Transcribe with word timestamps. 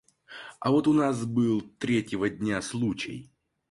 А 0.59 0.71
вот 0.71 0.87
у 0.87 0.93
нас 0.93 1.27
был 1.27 1.61
третьего 1.77 2.27
дня 2.27 2.63
случай 2.63 3.29